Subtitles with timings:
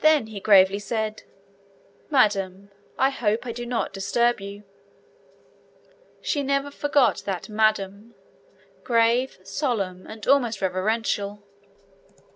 [0.00, 1.22] Then he gravely said,
[2.10, 4.64] 'Madam, I hope I do not disturb you.'
[6.20, 8.16] She never forgot that 'Madam'
[8.82, 11.44] grave, solemn, almost reverential.